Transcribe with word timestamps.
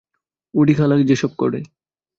ওডি 0.53 0.73
খালা 0.73 0.95
যেসব 1.01 1.31
করে? 1.37 1.59